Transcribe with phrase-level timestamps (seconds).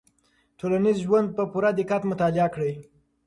[0.59, 2.73] ټولنیز ژوند په پوره دقت مطالعه کړئ.